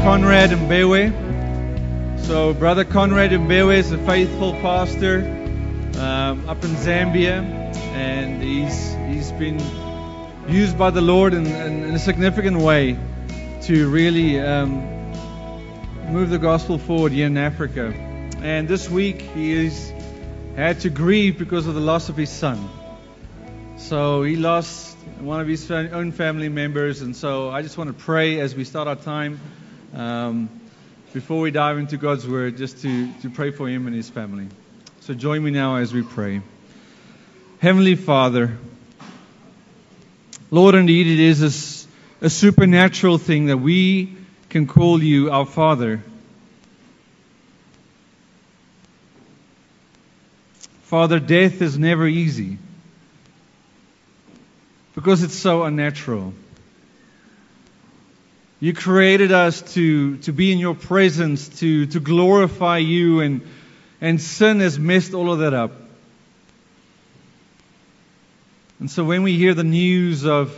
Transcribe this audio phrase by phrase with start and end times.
[0.03, 1.13] Conrad Mbewe.
[2.27, 5.19] So, Brother Conrad Mbewe is a faithful pastor
[5.99, 7.43] um, up in Zambia,
[7.93, 9.59] and he's he's been
[10.49, 12.97] used by the Lord in, in, in a significant way
[13.63, 14.81] to really um,
[16.13, 17.93] move the gospel forward here in Africa.
[18.43, 19.93] And this week he is
[20.55, 22.69] had to grieve because of the loss of his son.
[23.77, 28.05] So he lost one of his own family members, and so I just want to
[28.05, 29.41] pray as we start our time.
[29.95, 30.49] Um,
[31.13, 34.49] before we dive into God's Word, just to, to pray for him and his family.
[35.01, 36.43] So join me now as we pray.
[37.59, 38.59] Heavenly Father,
[40.51, 41.87] Lord, indeed it is
[42.21, 44.17] a, a supernatural thing that we
[44.49, 46.03] can call you our Father.
[50.85, 52.59] Father, death is never easy
[54.95, 56.33] because it's so unnatural.
[58.61, 63.43] You created us to, to be in your presence, to, to glorify you, and,
[64.01, 65.73] and sin has messed all of that up.
[68.79, 70.55] And so when we hear the news of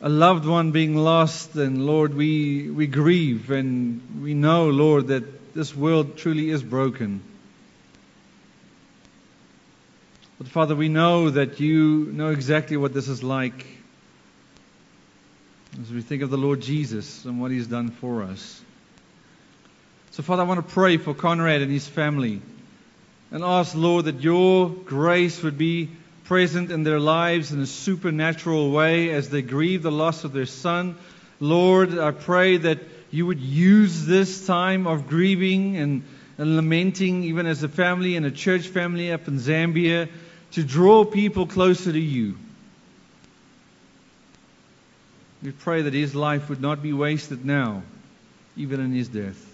[0.00, 5.54] a loved one being lost, and Lord, we, we grieve, and we know, Lord, that
[5.54, 7.22] this world truly is broken.
[10.38, 13.66] But Father, we know that you know exactly what this is like
[15.82, 18.60] as we think of the Lord Jesus and what He's done for us.
[20.12, 22.40] So, Father, I want to pray for Conrad and his family
[23.30, 25.90] and ask, Lord, that your grace would be
[26.28, 30.44] present in their lives in a supernatural way as they grieve the loss of their
[30.44, 30.94] son.
[31.40, 32.80] Lord, I pray that
[33.10, 36.04] you would use this time of grieving and,
[36.36, 40.10] and lamenting, even as a family and a church family up in Zambia,
[40.52, 42.36] to draw people closer to you.
[45.42, 47.84] We pray that his life would not be wasted now,
[48.54, 49.47] even in his death.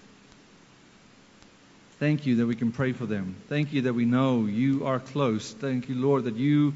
[2.04, 3.34] Thank you that we can pray for them.
[3.48, 5.50] Thank you that we know you are close.
[5.54, 6.74] Thank you, Lord, that you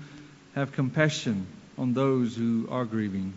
[0.55, 1.47] have compassion
[1.77, 3.35] on those who are grieving.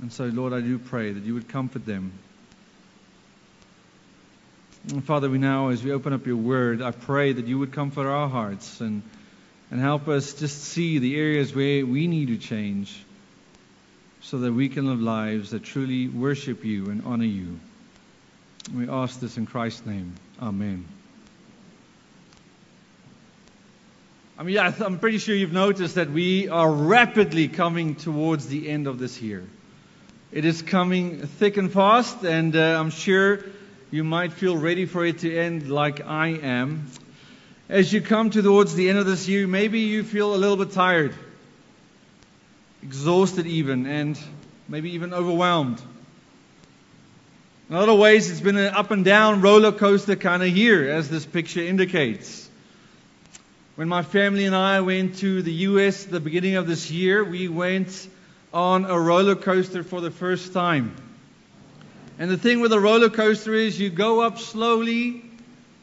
[0.00, 2.12] And so, Lord, I do pray that you would comfort them.
[4.90, 7.72] And Father, we now, as we open up your word, I pray that you would
[7.72, 9.02] comfort our hearts and,
[9.72, 12.96] and help us just see the areas where we need to change
[14.20, 17.58] so that we can live lives that truly worship you and honor you.
[18.74, 20.14] We ask this in Christ's name.
[20.40, 20.86] Amen.
[24.38, 28.68] I mean, yeah, I'm pretty sure you've noticed that we are rapidly coming towards the
[28.68, 29.44] end of this year.
[30.32, 33.40] It is coming thick and fast, and uh, I'm sure
[33.90, 36.86] you might feel ready for it to end like I am.
[37.68, 40.72] As you come towards the end of this year, maybe you feel a little bit
[40.72, 41.14] tired
[42.82, 44.18] exhausted even, and
[44.68, 45.80] maybe even overwhelmed.
[47.70, 51.08] In other ways, it's been an up and down roller coaster kind of year, as
[51.08, 52.50] this picture indicates.
[53.76, 56.04] When my family and I went to the U.S.
[56.04, 58.08] at the beginning of this year, we went
[58.52, 60.96] on a roller coaster for the first time.
[62.18, 65.22] And the thing with a roller coaster is you go up slowly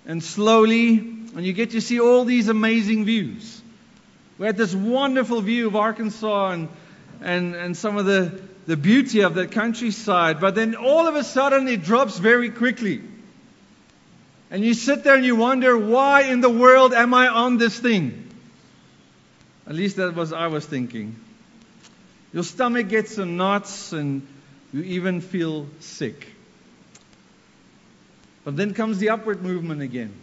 [0.06, 3.62] and slowly, and you get to see all these amazing views.
[4.38, 6.68] We had this wonderful view of Arkansas and
[7.22, 10.40] and, and some of the, the beauty of that countryside.
[10.40, 13.02] But then all of a sudden it drops very quickly.
[14.52, 17.80] And you sit there and you wonder, why in the world am I on this
[17.80, 18.30] thing?
[19.66, 21.16] At least that was I was thinking.
[22.34, 24.28] Your stomach gets some knots and
[24.74, 26.28] you even feel sick.
[28.44, 30.14] But then comes the upward movement again.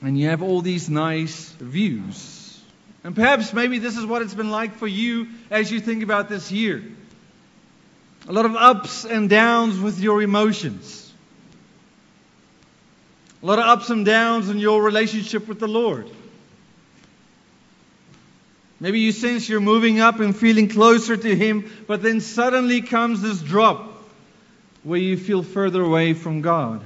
[0.00, 2.60] And you have all these nice views.
[3.04, 6.28] And perhaps maybe this is what it's been like for you as you think about
[6.28, 6.82] this year.
[8.32, 11.12] A lot of ups and downs with your emotions.
[13.42, 16.08] A lot of ups and downs in your relationship with the Lord.
[18.80, 23.20] Maybe you sense you're moving up and feeling closer to Him, but then suddenly comes
[23.20, 24.02] this drop.
[24.82, 26.80] where you feel further away from God.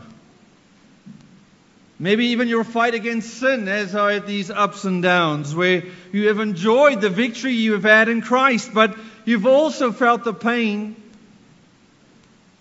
[1.96, 6.40] Maybe even your fight against sin has had these ups and downs where you have
[6.40, 10.96] enjoyed the victory you have had in Christ, but you've also felt the pain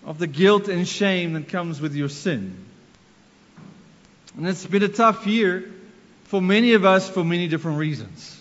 [0.06, 2.56] of the guilt and shame that comes with your sin.
[4.36, 5.68] And it's been a tough year
[6.24, 8.40] for many of us for many different reasons.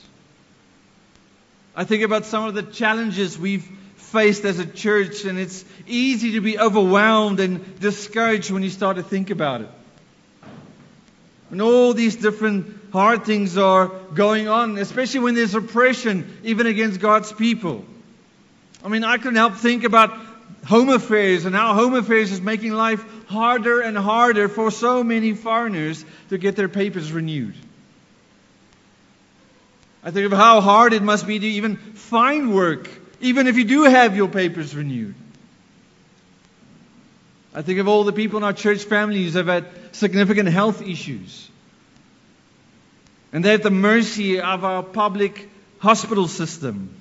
[1.76, 6.34] I think about some of the challenges we've faced as a church, and it's easy
[6.34, 9.70] to be overwhelmed and discouraged when you start to think about it.
[11.50, 17.00] And all these different hard things are going on, especially when there's oppression, even against
[17.00, 17.86] God's people.
[18.84, 20.12] I mean, I couldn't help think about
[20.66, 25.34] home affairs and how home affairs is making life harder and harder for so many
[25.34, 27.56] foreigners to get their papers renewed.
[30.04, 32.90] I think of how hard it must be to even find work,
[33.22, 35.16] even if you do have your papers renewed.
[37.54, 39.66] I think of all the people in our church families who have had
[39.96, 41.50] significant health issues.
[43.32, 46.94] And they're at the mercy of our public hospital system.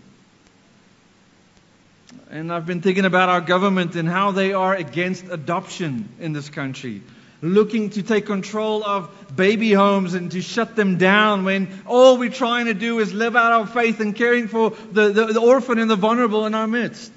[2.31, 6.49] And I've been thinking about our government and how they are against adoption in this
[6.49, 7.03] country
[7.45, 12.31] looking to take control of baby homes and to shut them down when all we're
[12.31, 15.79] trying to do is live out our faith and caring for the, the, the orphan
[15.79, 17.13] and the vulnerable in our midst.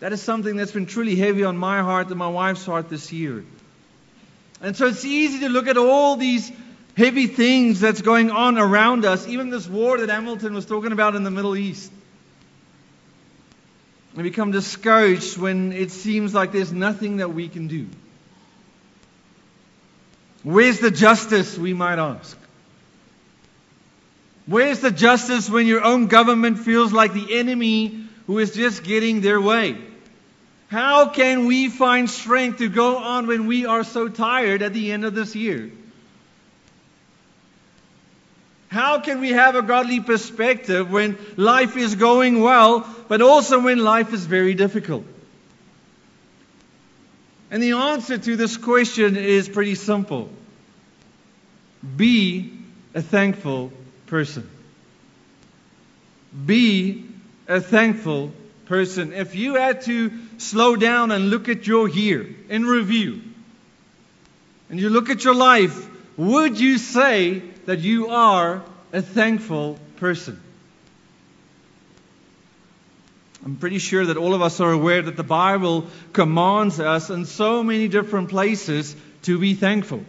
[0.00, 3.10] That is something that's been truly heavy on my heart and my wife's heart this
[3.10, 3.44] year.
[4.60, 6.52] And so it's easy to look at all these
[6.94, 11.14] heavy things that's going on around us, even this war that Hamilton was talking about
[11.16, 11.90] in the Middle East.
[14.14, 17.86] We become discouraged when it seems like there's nothing that we can do.
[20.42, 22.36] Where's the justice, we might ask?
[24.46, 29.20] Where's the justice when your own government feels like the enemy who is just getting
[29.20, 29.76] their way?
[30.68, 34.92] How can we find strength to go on when we are so tired at the
[34.92, 35.70] end of this year?
[38.70, 43.80] How can we have a godly perspective when life is going well, but also when
[43.80, 45.04] life is very difficult?
[47.50, 50.30] And the answer to this question is pretty simple
[51.96, 52.52] be
[52.94, 53.72] a thankful
[54.06, 54.48] person.
[56.46, 57.06] Be
[57.48, 58.32] a thankful
[58.66, 59.12] person.
[59.12, 63.20] If you had to slow down and look at your year in review,
[64.68, 70.42] and you look at your life, would you say that you are a thankful person.
[73.44, 77.26] I'm pretty sure that all of us are aware that the Bible commands us in
[77.26, 80.02] so many different places to be thankful.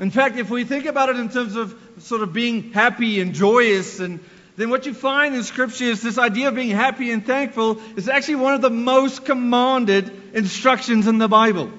[0.00, 3.34] In fact, if we think about it in terms of sort of being happy and
[3.34, 4.20] joyous, and
[4.56, 8.08] then what you find in Scripture is this idea of being happy and thankful is
[8.08, 11.70] actually one of the most commanded instructions in the Bible.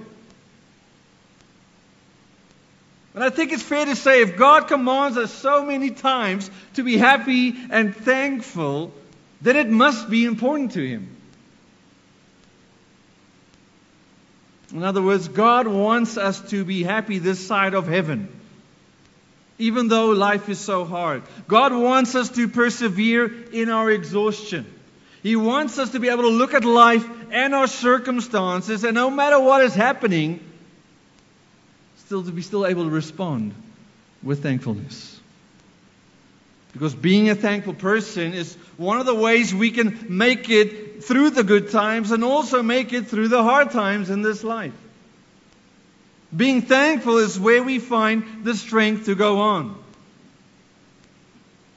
[3.18, 6.84] And I think it's fair to say if God commands us so many times to
[6.84, 8.94] be happy and thankful,
[9.42, 11.18] then it must be important to Him.
[14.72, 18.30] In other words, God wants us to be happy this side of heaven,
[19.58, 21.24] even though life is so hard.
[21.48, 24.72] God wants us to persevere in our exhaustion.
[25.24, 29.10] He wants us to be able to look at life and our circumstances, and no
[29.10, 30.47] matter what is happening,
[32.08, 33.54] still to be still able to respond
[34.24, 35.20] with thankfulness.
[36.72, 41.32] Because being a thankful person is one of the ways we can make it through
[41.32, 44.72] the good times and also make it through the hard times in this life.
[46.34, 49.78] Being thankful is where we find the strength to go on.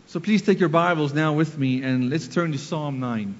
[0.06, 3.34] So please take your Bibles now with me and let's turn to Psalm 9.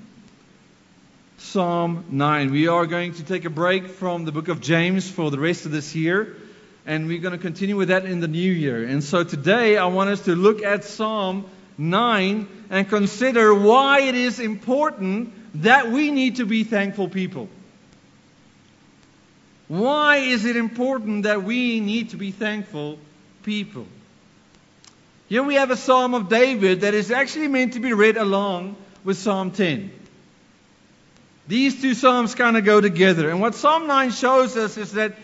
[1.39, 2.51] Psalm 9.
[2.51, 5.67] We are going to take a break from the book of James for the rest
[5.67, 6.37] of this year
[6.87, 8.85] and we're going to continue with that in the new year.
[8.85, 11.47] And so today I want us to look at Psalm
[11.79, 17.49] 9 and consider why it is important that we need to be thankful people.
[19.69, 22.99] Why is it important that we need to be thankful
[23.43, 23.87] people?
[25.29, 28.75] Here we have a Psalm of David that is actually meant to be read along
[29.05, 29.93] with Psalm 10.
[31.47, 33.31] These two Psalms kind of go together.
[33.31, 35.15] And what Psalm 9 shows us is that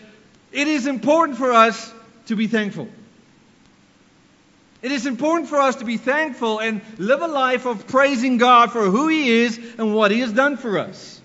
[0.51, 1.93] it is important for us
[2.27, 2.87] to be thankful.
[4.81, 8.71] It is important for us to be thankful and live a life of praising God
[8.71, 11.19] for who He is and what He has done for us.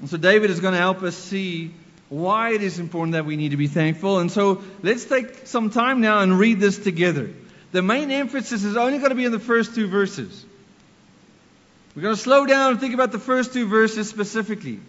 [0.00, 1.72] And so David is going to help us see
[2.08, 4.20] why it is important that we need to be thankful.
[4.20, 7.30] And so let's take some time now and read this together.
[7.72, 10.44] The main emphasis is only going to be in the first two verses.
[11.94, 14.80] We're going to slow down and think about the first two verses specifically.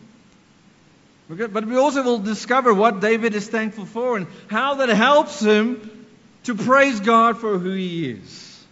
[1.29, 6.07] But we also will discover what David is thankful for and how that helps him
[6.43, 8.65] to praise God for who he is.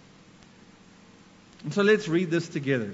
[1.63, 2.93] And so let's read this together.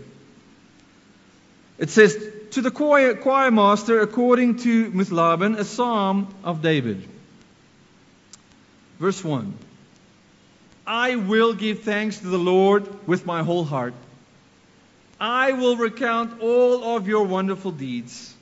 [1.77, 2.17] It says,
[2.51, 7.07] To the choir, choir master, according to Muth-labben, a psalm of David.
[8.99, 9.53] Verse 1
[10.85, 13.93] I will give thanks to the Lord with my whole heart.
[15.19, 18.33] I will recount all of your wonderful deeds.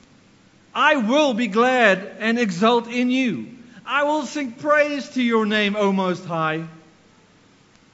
[0.74, 3.48] I will be glad and exult in you.
[3.84, 6.66] I will sing praise to your name, O Most High.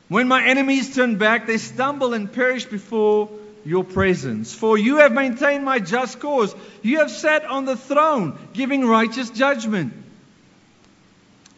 [0.08, 3.30] When my enemies turn back, they stumble and perish before
[3.64, 4.54] your presence.
[4.54, 6.54] For you have maintained my just cause.
[6.82, 9.92] You have sat on the throne, giving righteous judgment.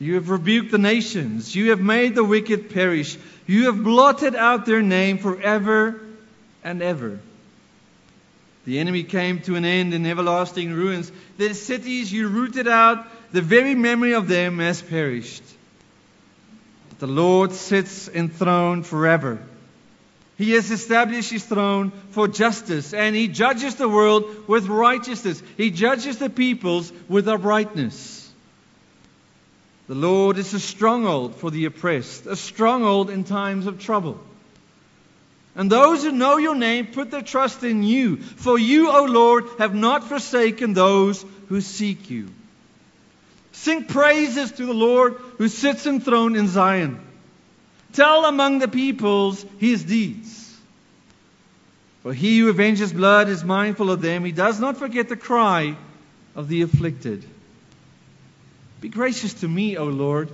[0.00, 1.54] You have rebuked the nations.
[1.54, 3.18] You have made the wicked perish.
[3.46, 6.00] You have blotted out their name forever
[6.62, 7.18] and ever.
[8.68, 11.10] The enemy came to an end in everlasting ruins.
[11.38, 15.42] Their cities you rooted out, the very memory of them has perished.
[16.90, 19.38] But the Lord sits enthroned forever.
[20.36, 25.42] He has established his throne for justice, and he judges the world with righteousness.
[25.56, 28.30] He judges the peoples with uprightness.
[29.86, 34.20] The Lord is a stronghold for the oppressed, a stronghold in times of trouble.
[35.58, 38.18] And those who know your name put their trust in you.
[38.18, 42.28] For you, O Lord, have not forsaken those who seek you.
[43.50, 47.00] Sing praises to the Lord who sits enthroned in Zion.
[47.92, 50.56] Tell among the peoples his deeds.
[52.04, 54.24] For he who avenges blood is mindful of them.
[54.24, 55.76] He does not forget the cry
[56.36, 57.24] of the afflicted.
[58.80, 60.30] Be gracious to me, O Lord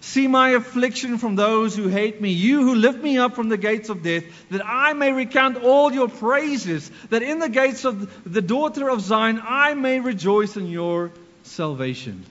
[0.00, 3.56] See my affliction from those who hate me, you who lift me up from the
[3.56, 8.32] gates of death, that I may recount all your praises, that in the gates of
[8.32, 11.10] the daughter of Zion I may rejoice in your
[11.42, 12.24] salvation.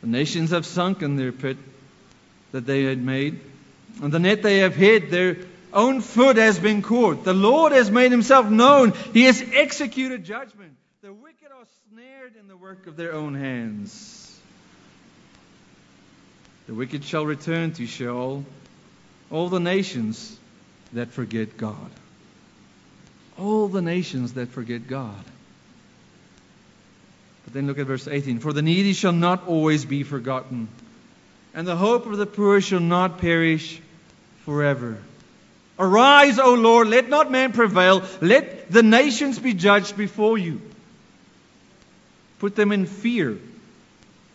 [0.00, 1.56] The nations have sunk in their pit
[2.52, 3.40] that they had made,
[4.00, 5.38] and the net they have hid, their
[5.72, 7.24] own foot has been caught.
[7.24, 10.76] The Lord has made himself known, he has executed judgment.
[11.02, 14.11] The wicked are snared in the work of their own hands.
[16.66, 18.44] The wicked shall return to Sheol,
[19.30, 20.38] all the nations
[20.92, 21.90] that forget God.
[23.38, 25.24] All the nations that forget God.
[27.44, 28.38] But then look at verse 18.
[28.38, 30.68] For the needy shall not always be forgotten,
[31.54, 33.80] and the hope of the poor shall not perish
[34.44, 34.98] forever.
[35.78, 40.60] Arise, O Lord, let not man prevail, let the nations be judged before you.
[42.38, 43.38] Put them in fear,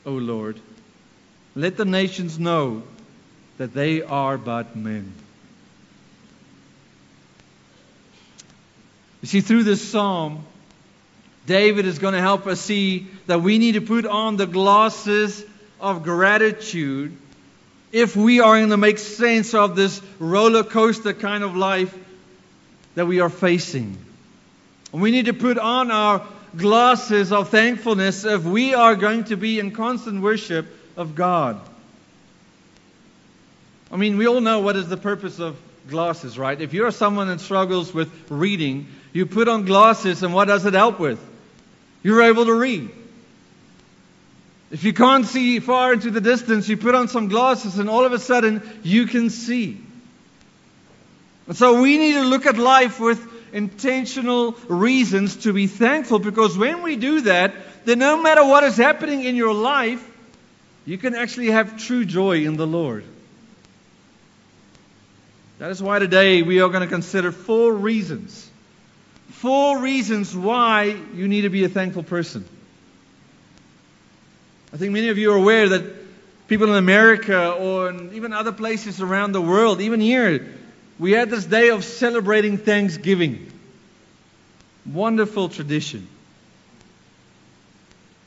[0.05, 0.59] O Lord.
[1.57, 2.83] Let the nations know
[3.57, 5.11] that they are but men.
[9.23, 10.45] You see, through this psalm,
[11.47, 15.43] David is going to help us see that we need to put on the glasses
[15.81, 17.17] of gratitude
[17.91, 21.97] if we are going to make sense of this roller coaster kind of life
[22.93, 23.97] that we are facing.
[24.91, 26.23] We need to put on our
[26.55, 30.67] glasses of thankfulness if we are going to be in constant worship
[30.97, 31.61] of God.
[33.91, 36.59] I mean, we all know what is the purpose of glasses, right?
[36.59, 40.73] If you're someone that struggles with reading, you put on glasses, and what does it
[40.73, 41.23] help with?
[42.03, 42.89] You're able to read.
[44.69, 48.03] If you can't see far into the distance, you put on some glasses, and all
[48.03, 49.81] of a sudden, you can see.
[51.47, 56.57] And so we need to look at life with intentional reasons to be thankful because
[56.57, 57.53] when we do that,
[57.85, 60.05] then no matter what is happening in your life,
[60.87, 63.03] you can actually have true joy in the Lord.
[65.59, 68.49] That is why today we are going to consider four reasons.
[69.31, 72.45] Four reasons why you need to be a thankful person.
[74.71, 78.53] I think many of you are aware that people in America or in even other
[78.53, 80.55] places around the world, even here,
[80.97, 83.51] we had this day of celebrating Thanksgiving.
[84.85, 86.07] Wonderful tradition.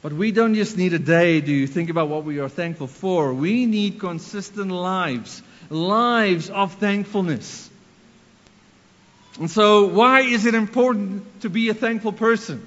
[0.03, 3.35] But we don't just need a day to think about what we are thankful for.
[3.35, 7.69] We need consistent lives, lives of thankfulness.
[9.39, 12.67] And so, why is it important to be a thankful person?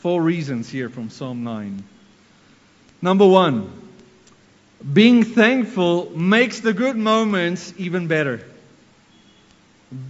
[0.00, 1.84] Four reasons here from Psalm 9.
[3.02, 3.70] Number one,
[4.92, 8.42] being thankful makes the good moments even better.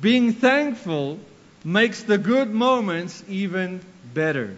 [0.01, 1.19] Being thankful
[1.65, 3.81] makes the good moments even
[4.15, 4.57] better.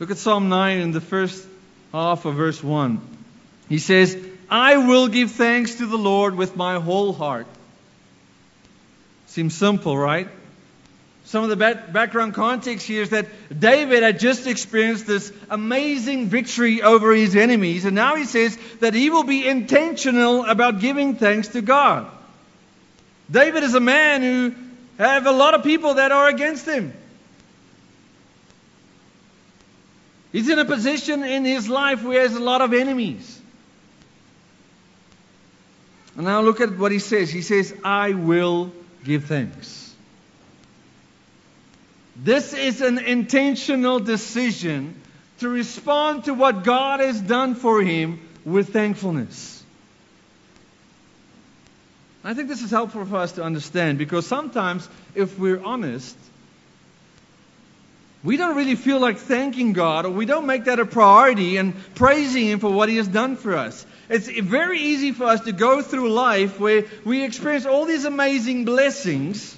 [0.00, 1.46] Look at Psalm 9 in the first
[1.92, 3.02] half of verse 1.
[3.68, 4.16] He says,
[4.48, 7.46] I will give thanks to the Lord with my whole heart.
[9.26, 10.28] Seems simple, right?
[11.26, 13.26] Some of the background context here is that
[13.56, 18.94] David had just experienced this amazing victory over his enemies, and now he says that
[18.94, 22.10] he will be intentional about giving thanks to God.
[23.30, 24.54] David is a man who
[24.96, 26.94] have a lot of people that are against him.
[30.32, 33.40] He's in a position in his life where he has a lot of enemies.
[36.16, 37.30] And now look at what he says.
[37.30, 38.72] He says, I will
[39.04, 39.94] give thanks.
[42.16, 45.00] This is an intentional decision
[45.38, 49.64] to respond to what God has done for him with thankfulness.
[52.22, 56.16] I think this is helpful for us to understand because sometimes, if we're honest,
[58.22, 61.74] we don't really feel like thanking God or we don't make that a priority and
[61.94, 63.86] praising Him for what He has done for us.
[64.08, 68.64] It's very easy for us to go through life where we experience all these amazing
[68.64, 69.56] blessings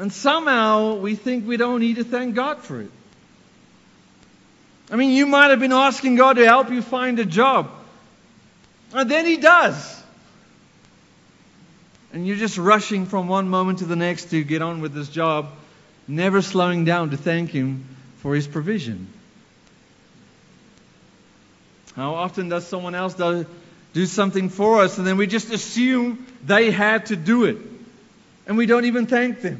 [0.00, 2.90] and somehow we think we don't need to thank God for it.
[4.90, 7.70] I mean, you might have been asking God to help you find a job.
[8.94, 10.02] And then He does.
[12.14, 15.10] And you're just rushing from one moment to the next to get on with this
[15.10, 15.50] job,
[16.10, 17.84] never slowing down to thank Him
[18.18, 19.06] for His provision.
[21.94, 23.46] How often does someone else do,
[23.92, 27.58] do something for us and then we just assume they had to do it?
[28.46, 29.58] And we don't even thank them.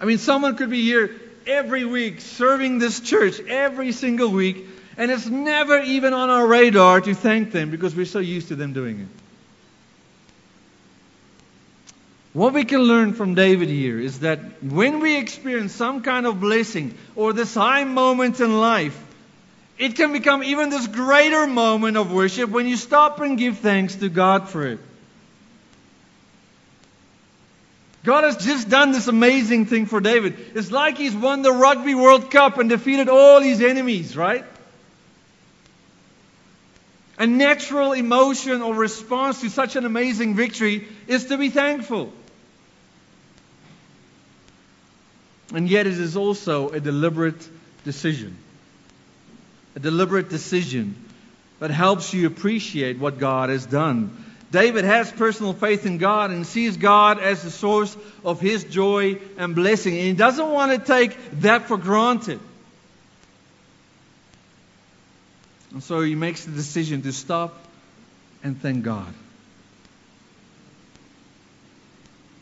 [0.00, 1.10] I mean, someone could be here
[1.46, 7.00] every week serving this church every single week, and it's never even on our radar
[7.00, 9.25] to thank them because we're so used to them doing it.
[12.36, 16.38] What we can learn from David here is that when we experience some kind of
[16.38, 18.94] blessing or this high moment in life,
[19.78, 23.94] it can become even this greater moment of worship when you stop and give thanks
[23.94, 24.80] to God for it.
[28.04, 30.36] God has just done this amazing thing for David.
[30.54, 34.44] It's like he's won the Rugby World Cup and defeated all his enemies, right?
[37.18, 42.12] A natural emotion or response to such an amazing victory is to be thankful.
[45.54, 47.48] And yet, it is also a deliberate
[47.84, 48.36] decision.
[49.74, 50.96] A deliberate decision
[51.60, 54.24] that helps you appreciate what God has done.
[54.50, 59.18] David has personal faith in God and sees God as the source of his joy
[59.36, 59.94] and blessing.
[59.94, 62.40] And he doesn't want to take that for granted.
[65.72, 67.58] And so he makes the decision to stop
[68.42, 69.12] and thank God.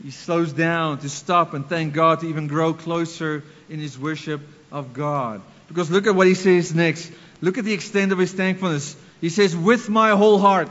[0.04, 4.42] He slows down to stop and thank God to even grow closer in his worship
[4.70, 5.40] of God.
[5.66, 7.10] Because look at what he says next.
[7.40, 8.96] Look at the extent of his thankfulness.
[9.22, 10.68] He says, With my whole heart.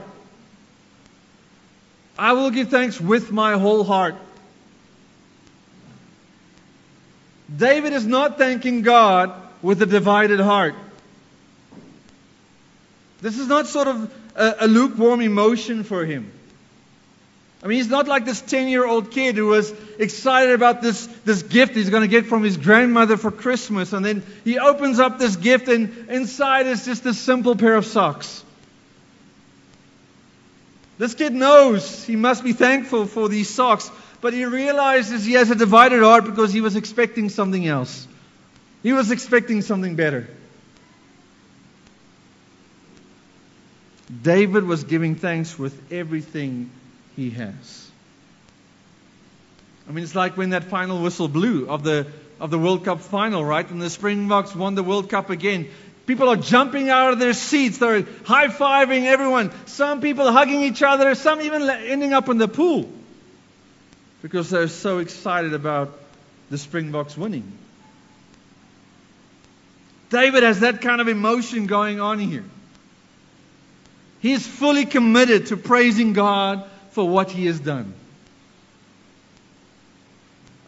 [2.16, 4.16] I will give thanks with my whole heart.
[7.56, 10.76] David is not thanking God with a divided heart.
[13.20, 16.32] This is not sort of a, a lukewarm emotion for him.
[17.64, 21.08] I mean, he's not like this 10 year old kid who was excited about this,
[21.24, 23.94] this gift he's going to get from his grandmother for Christmas.
[23.94, 27.86] And then he opens up this gift, and inside is just a simple pair of
[27.86, 28.44] socks.
[30.98, 35.50] This kid knows he must be thankful for these socks, but he realizes he has
[35.50, 38.08] a divided heart because he was expecting something else.
[38.84, 40.28] He was expecting something better.
[44.22, 46.70] David was giving thanks with everything
[47.16, 47.92] he has.
[49.88, 52.08] I mean, it's like when that final whistle blew of the,
[52.40, 53.70] of the World Cup final, right?
[53.70, 55.68] When the Springboks won the World Cup again.
[56.06, 57.78] People are jumping out of their seats.
[57.78, 59.52] They're high fiving everyone.
[59.68, 61.16] Some people hugging each other.
[61.16, 62.90] Some even ending up in the pool
[64.22, 65.98] because they're so excited about
[66.50, 67.52] the Springboks winning.
[70.10, 72.46] David has that kind of emotion going on here.
[74.22, 77.94] He's fully committed to praising God for what he has done.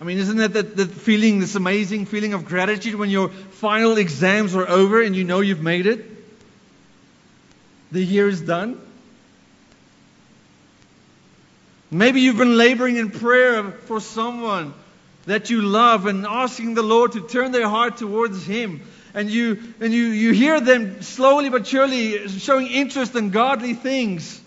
[0.01, 4.53] I mean, isn't that the, feeling, this amazing feeling of gratitude when your final exams
[4.53, 6.05] are over and you know you've made it?
[7.91, 8.81] The year is done.
[11.89, 14.73] Maybe you've been laboring in prayer for someone
[15.27, 18.81] that you love and asking the Lord to turn their heart towards Him.
[19.13, 24.41] And you, and you, you hear them slowly but surely showing interest in godly things.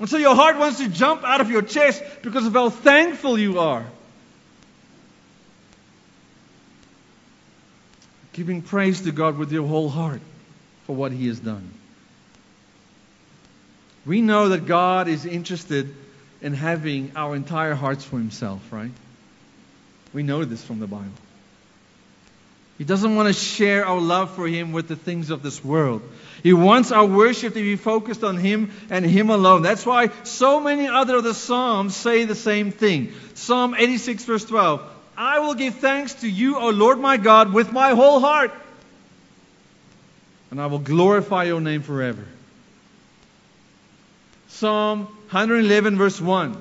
[0.00, 3.38] And so your heart wants to jump out of your chest because of how thankful
[3.38, 3.84] you are.
[8.32, 10.22] Giving praise to God with your whole heart
[10.86, 11.70] for what He has done.
[14.06, 15.94] We know that God is interested
[16.40, 18.90] in having our entire hearts for himself, right?
[20.14, 21.12] We know this from the Bible.
[22.80, 26.00] He doesn't want to share our love for him with the things of this world.
[26.42, 29.60] He wants our worship to be focused on him and him alone.
[29.60, 33.12] That's why so many other of the Psalms say the same thing.
[33.34, 34.82] Psalm 86 verse 12.
[35.14, 38.50] I will give thanks to you, O Lord my God, with my whole heart.
[40.50, 42.24] And I will glorify your name forever.
[44.48, 46.56] Psalm 111 verse 1.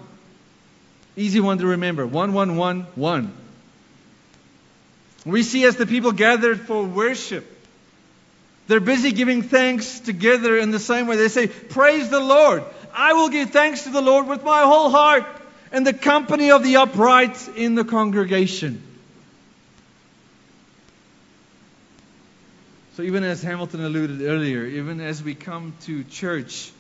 [1.16, 2.06] Easy one to remember.
[2.06, 3.32] 1111.
[5.30, 7.46] We see as the people gathered for worship,
[8.68, 11.16] they're busy giving thanks together in the same way.
[11.16, 12.64] They say, Praise the Lord.
[12.94, 15.26] I will give thanks to the Lord with my whole heart
[15.72, 18.84] and the company of the upright in the congregation.
[22.96, 26.72] So, even as Hamilton alluded earlier, even as we come to church,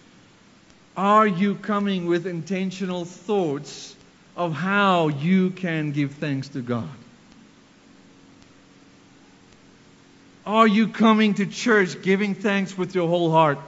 [0.97, 3.95] are you coming with intentional thoughts
[4.35, 6.89] of how you can give thanks to God?
[10.49, 13.59] Are you coming to church giving thanks with your whole heart?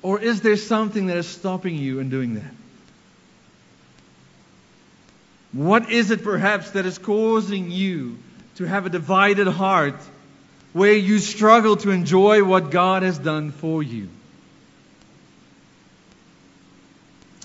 [0.00, 2.54] Or is there something that is stopping you in doing that?
[5.52, 8.16] What is it perhaps that is causing you
[8.54, 10.00] to have a divided heart
[10.72, 14.08] where you struggle to enjoy what God has done for you?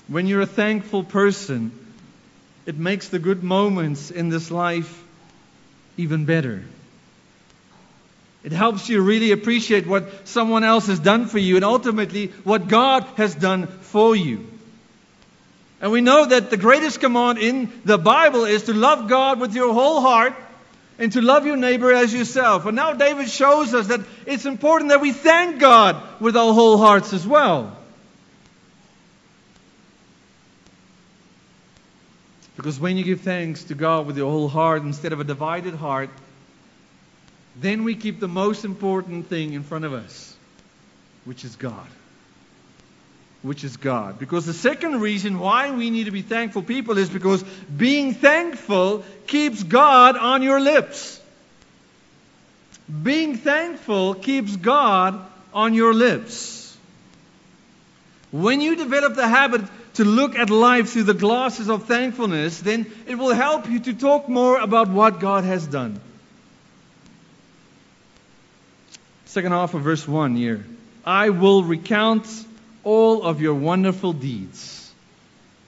[0.06, 1.72] When you're a thankful person,
[2.64, 5.04] it makes the good moments in this life
[5.98, 6.62] even better.
[8.44, 12.68] It helps you really appreciate what someone else has done for you and ultimately what
[12.68, 14.46] God has done for you.
[15.80, 19.54] And we know that the greatest command in the Bible is to love God with
[19.54, 20.34] your whole heart
[20.98, 22.66] and to love your neighbor as yourself.
[22.66, 26.78] And now David shows us that it's important that we thank God with our whole
[26.78, 27.77] hearts as well.
[32.58, 35.74] Because when you give thanks to God with your whole heart instead of a divided
[35.74, 36.10] heart,
[37.54, 40.34] then we keep the most important thing in front of us,
[41.24, 41.86] which is God.
[43.42, 44.18] Which is God.
[44.18, 47.44] Because the second reason why we need to be thankful people is because
[47.76, 51.20] being thankful keeps God on your lips.
[53.04, 56.76] Being thankful keeps God on your lips.
[58.32, 59.62] When you develop the habit
[59.98, 63.92] to look at life through the glasses of thankfulness, then it will help you to
[63.92, 66.00] talk more about what God has done.
[69.24, 70.64] Second half of verse 1 here.
[71.04, 72.28] I will recount
[72.84, 74.88] all of your wonderful deeds.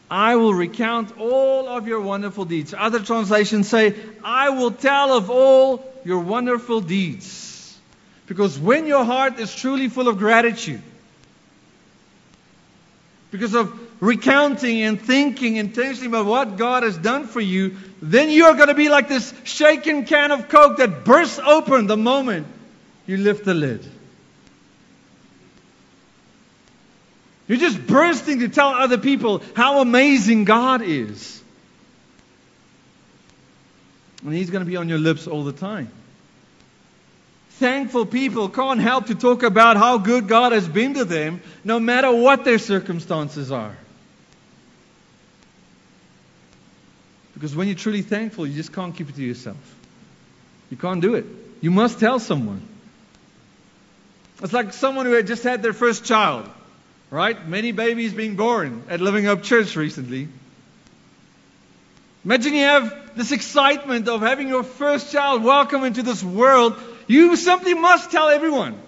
[0.08, 2.72] I will recount all of your wonderful deeds.
[2.72, 7.76] Other translations say, I will tell of all your wonderful deeds.
[8.28, 10.82] Because when your heart is truly full of gratitude,
[13.32, 18.54] because of recounting and thinking intentionally about what God has done for you, then you're
[18.54, 22.46] going to be like this shaken can of Coke that bursts open the moment
[23.06, 23.86] you lift the lid.
[27.46, 31.42] You're just bursting to tell other people how amazing God is.
[34.24, 35.90] And He's going to be on your lips all the time.
[37.50, 41.80] Thankful people can't help to talk about how good God has been to them, no
[41.80, 43.76] matter what their circumstances are.
[47.40, 49.56] Because when you're truly thankful, you just can't keep it to yourself.
[50.68, 51.24] You can't do it.
[51.62, 52.60] You must tell someone.
[54.42, 56.50] It's like someone who had just had their first child,
[57.10, 57.48] right?
[57.48, 60.28] Many babies being born at Living Hope Church recently.
[62.26, 66.76] Imagine you have this excitement of having your first child welcome into this world.
[67.06, 68.78] You simply must tell everyone.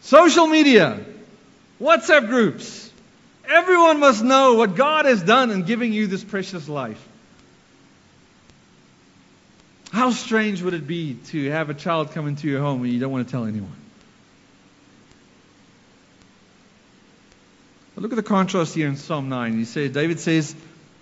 [0.00, 0.98] Social media,
[1.80, 2.90] WhatsApp groups.
[3.48, 7.07] Everyone must know what God has done in giving you this precious life.
[9.98, 13.00] How strange would it be to have a child come into your home and you
[13.00, 13.74] don't want to tell anyone?
[17.96, 19.58] But look at the contrast here in Psalm 9.
[19.58, 20.54] He says, David says,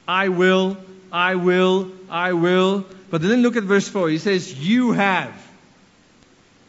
[0.09, 0.78] I will,
[1.12, 2.87] I will, I will.
[3.11, 4.09] But then look at verse 4.
[4.09, 5.46] He says, You have.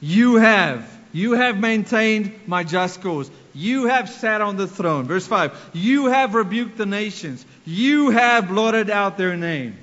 [0.01, 0.85] You have.
[1.13, 3.31] You have maintained my just cause.
[3.55, 5.05] You have sat on the throne.
[5.05, 5.69] Verse 5.
[5.71, 7.45] You have rebuked the nations.
[7.65, 9.77] You have blotted out their name.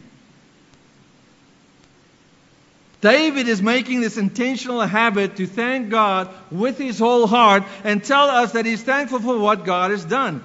[3.05, 8.31] David is making this intentional habit to thank God with his whole heart and tell
[8.31, 10.43] us that he's thankful for what God has done.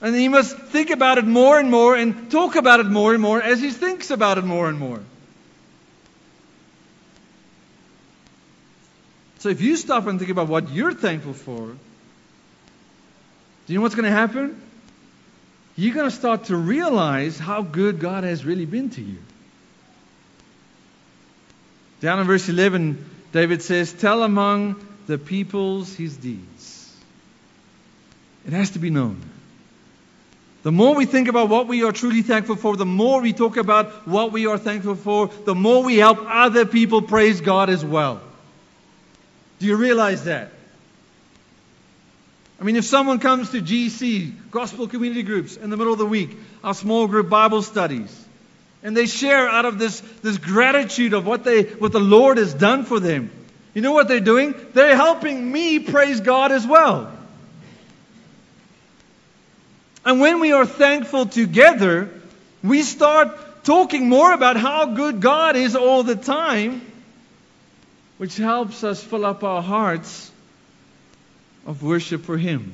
[0.00, 3.20] And he must think about it more and more and talk about it more and
[3.20, 5.00] more as he thinks about it more and more.
[9.40, 11.66] So if you stop and think about what you're thankful for,
[13.66, 14.60] Do you know what's going to happen?
[15.74, 19.18] You're going to start to realize how good God has really been to you.
[22.02, 26.94] Down in verse 11, David says, Tell among the peoples his deeds.
[28.44, 29.22] It has to be known.
[30.64, 33.56] The more we think about what we are truly thankful for, the more we talk
[33.56, 37.84] about what we are thankful for, the more we help other people praise God as
[37.84, 38.20] well.
[39.60, 40.50] Do you realize that?
[42.60, 46.06] I mean, if someone comes to GC, Gospel Community Groups, in the middle of the
[46.06, 48.26] week, our small group Bible studies,
[48.82, 52.52] and they share out of this, this gratitude of what, they, what the Lord has
[52.52, 53.30] done for them,
[53.74, 54.54] you know what they're doing?
[54.74, 57.10] They're helping me praise God as well.
[60.04, 62.10] And when we are thankful together,
[62.62, 66.82] we start talking more about how good God is all the time
[68.18, 70.30] which helps us fill up our hearts
[71.66, 72.72] of worship for Him.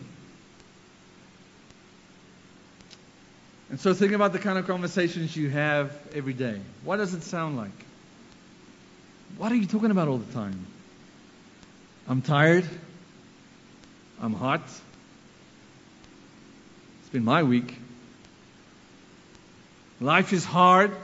[3.70, 6.60] And so think about the kind of conversations you have every day.
[6.84, 7.70] What does it sound like?
[9.36, 10.66] What are you talking about all the time?
[12.08, 12.64] I'm tired.
[14.20, 14.62] I'm hot.
[17.00, 17.76] It's been my week.
[20.00, 20.96] Life is hard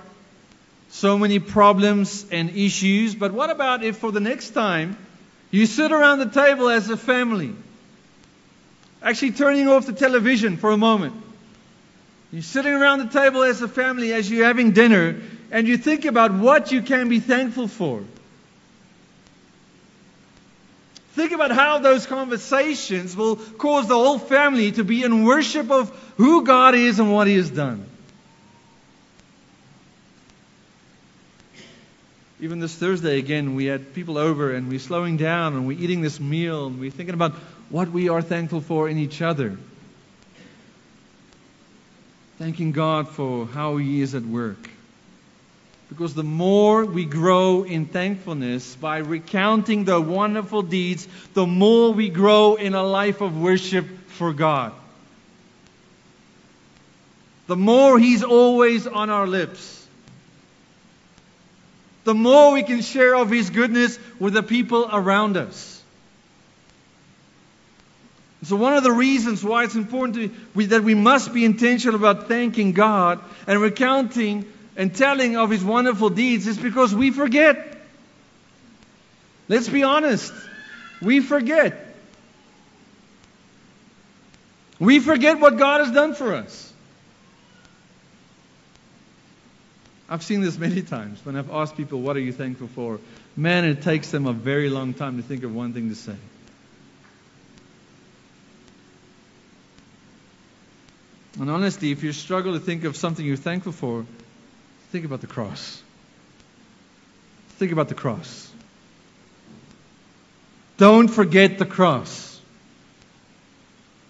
[0.94, 3.16] so many problems and issues.
[3.16, 4.96] But what about if for the next time
[5.50, 7.52] you sit around the table as a family,
[9.02, 11.23] actually turning off the television for a moment?
[12.34, 15.20] You're sitting around the table as a family as you're having dinner,
[15.52, 18.02] and you think about what you can be thankful for.
[21.12, 25.96] Think about how those conversations will cause the whole family to be in worship of
[26.16, 27.86] who God is and what He has done.
[32.40, 36.02] even this Thursday again, we had people over and we're slowing down and we're eating
[36.02, 37.32] this meal and we're thinking about
[37.70, 39.56] what we are thankful for in each other.
[42.38, 44.68] Thanking God for how He is at work.
[45.88, 52.08] Because the more we grow in thankfulness by recounting the wonderful deeds, the more we
[52.08, 54.72] grow in a life of worship for God.
[57.46, 59.74] The more He's always on our lips
[62.04, 65.82] the more we can share of His goodness with the people around us.
[68.44, 71.96] So, one of the reasons why it's important to, we, that we must be intentional
[71.96, 74.44] about thanking God and recounting
[74.76, 77.80] and telling of His wonderful deeds is because we forget.
[79.48, 80.32] Let's be honest.
[81.00, 81.96] We forget.
[84.78, 86.72] We forget what God has done for us.
[90.08, 93.00] I've seen this many times when I've asked people, What are you thankful for?
[93.36, 96.16] Man, it takes them a very long time to think of one thing to say.
[101.40, 104.06] And honestly, if you struggle to think of something you're thankful for,
[104.90, 105.82] think about the cross.
[107.56, 108.50] Think about the cross.
[110.76, 112.40] Don't forget the cross.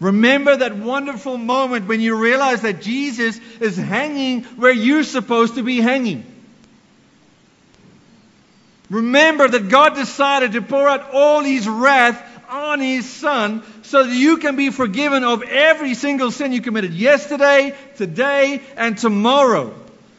[0.01, 5.63] Remember that wonderful moment when you realize that Jesus is hanging where you're supposed to
[5.63, 6.25] be hanging.
[8.91, 14.15] Remember that God decided to pour out all His wrath on His Son so that
[14.15, 19.75] you can be forgiven of every single sin you committed yesterday, today, and tomorrow.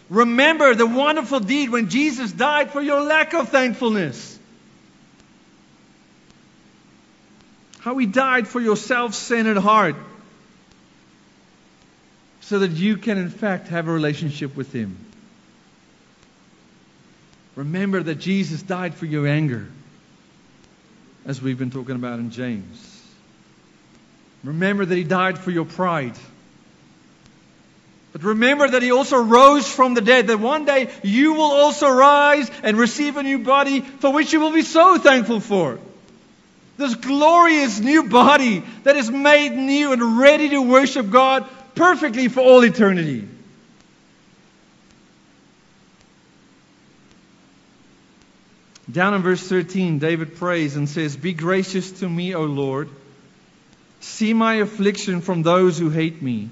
[0.10, 4.38] Remember the wonderful deed when Jesus died for your lack of thankfulness.
[7.80, 9.95] How he died for your self centered heart
[12.41, 14.95] so that you can, in fact, have a relationship with him.
[17.56, 19.67] Remember that Jesus died for your anger,
[21.25, 22.94] as we've been talking about in James.
[24.45, 26.13] Remember that he died for your pride.
[28.13, 31.89] But remember that he also rose from the dead, that one day you will also
[31.89, 35.79] rise and receive a new body for which you will be so thankful for.
[36.77, 42.41] This glorious new body that is made new and ready to worship God perfectly for
[42.41, 43.27] all eternity.
[48.91, 52.89] Down in verse 13, David prays and says, Be gracious to me, O Lord.
[54.06, 56.50] See my affliction from those who hate me.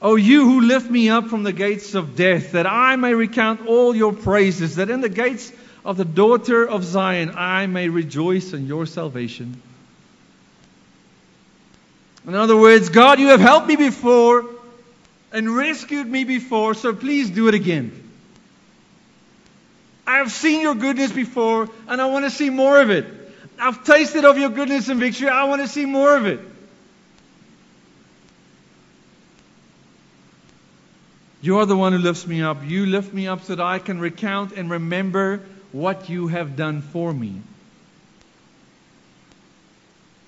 [0.00, 3.66] O you who lift me up from the gates of death, that I may recount
[3.66, 5.52] all your praises, that in the gates
[5.84, 9.60] of the daughter of Zion, I may rejoice in your salvation.
[12.26, 14.46] In other words, God, you have helped me before
[15.32, 17.92] and rescued me before, so please do it again.
[20.06, 23.04] I have seen your goodness before, and I want to see more of it.
[23.58, 25.28] I've tasted of your goodness and victory.
[25.28, 26.51] I want to see more of it.
[31.42, 32.64] You are the one who lifts me up.
[32.64, 36.82] You lift me up so that I can recount and remember what you have done
[36.82, 37.42] for me.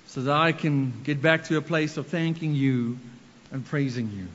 [0.07, 2.99] So that I can get back to a place of thanking you
[3.51, 4.27] and praising you.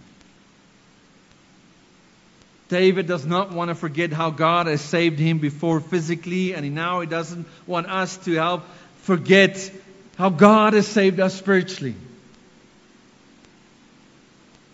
[2.71, 7.01] David does not want to forget how God has saved him before physically, and now
[7.01, 8.63] he doesn't want us to help
[9.03, 9.71] forget
[10.17, 11.97] how God has saved us spiritually.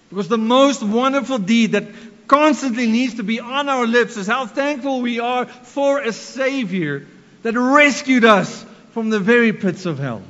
[0.08, 1.84] Because the most wonderful deed that
[2.28, 7.06] constantly needs to be on our lips is how thankful we are for a Savior
[7.42, 10.22] that rescued us from the very pits of hell.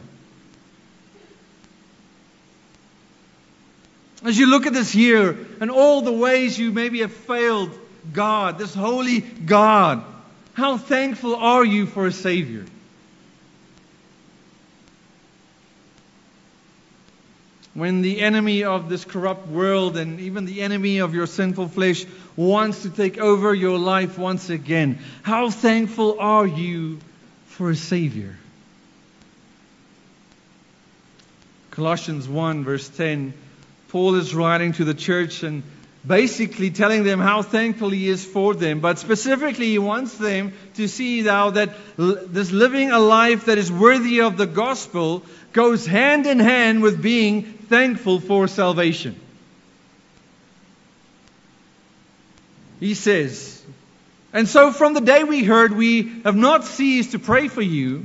[4.24, 7.70] As you look at this year and all the ways you maybe have failed
[8.12, 10.02] God, this holy God,
[10.54, 12.64] how thankful are you for a Savior?
[17.76, 22.06] When the enemy of this corrupt world and even the enemy of your sinful flesh
[22.34, 24.98] wants to take over your life once again.
[25.22, 26.98] How thankful are you
[27.48, 28.34] for a Savior?
[31.70, 33.34] Colossians 1, verse 10,
[33.88, 35.62] Paul is writing to the church and
[36.06, 38.80] basically telling them how thankful he is for them.
[38.80, 43.72] But specifically, he wants them to see now that this living a life that is
[43.72, 49.18] worthy of the gospel goes hand in hand with being thankful for salvation.
[52.78, 53.62] He says,
[54.32, 58.04] And so from the day we heard, we have not ceased to pray for you,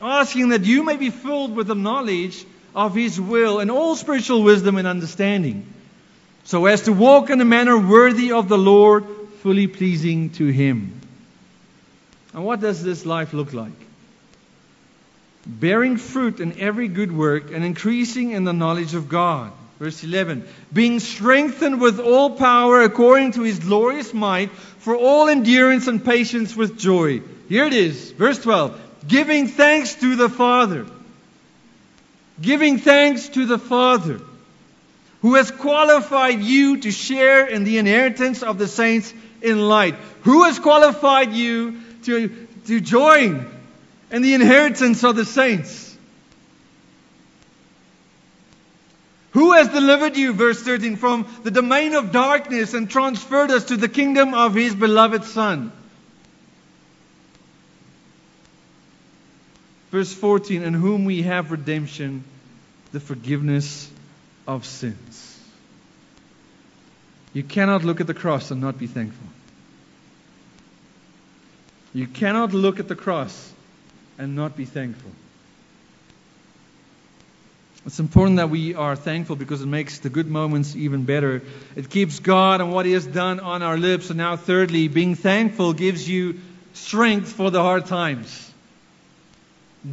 [0.00, 4.42] asking that you may be filled with the knowledge of His will and all spiritual
[4.42, 5.72] wisdom and understanding,
[6.46, 9.04] so as to walk in a manner worthy of the Lord,
[9.42, 11.00] fully pleasing to Him.
[12.32, 13.86] And what does this life look like?
[15.46, 19.52] bearing fruit in every good work and increasing in the knowledge of God.
[19.78, 25.86] Verse 11, being strengthened with all power according to his glorious might for all endurance
[25.86, 27.20] and patience with joy.
[27.48, 30.86] Here it is, verse 12, giving thanks to the Father.
[32.40, 34.20] Giving thanks to the Father
[35.22, 39.94] who has qualified you to share in the inheritance of the saints in light.
[40.22, 43.46] Who has qualified you to, to join
[44.10, 45.96] in the inheritance of the saints.
[49.32, 53.76] Who has delivered you, verse 13, from the domain of darkness and transferred us to
[53.76, 55.72] the kingdom of his beloved Son?
[59.90, 62.24] Verse 14, in whom we have redemption,
[62.92, 63.90] the forgiveness
[64.46, 65.05] of sins.
[67.36, 69.26] You cannot look at the cross and not be thankful.
[71.92, 73.52] You cannot look at the cross
[74.16, 75.10] and not be thankful.
[77.84, 81.42] It's important that we are thankful because it makes the good moments even better.
[81.76, 84.08] It keeps God and what He has done on our lips.
[84.08, 86.40] And now, thirdly, being thankful gives you
[86.72, 88.50] strength for the hard times.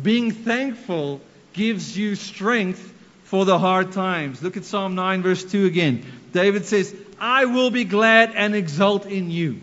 [0.02, 1.20] Being thankful
[1.52, 2.94] gives you strength
[3.26, 4.42] for the hard times.
[4.42, 6.06] Look at Psalm 9, verse 2 again.
[6.32, 9.62] David says, I will be glad and exult in you.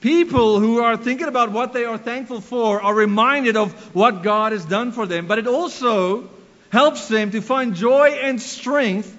[0.00, 4.52] People who are thinking about what they are thankful for are reminded of what God
[4.52, 6.30] has done for them, but it also
[6.70, 9.12] helps them to find joy and strength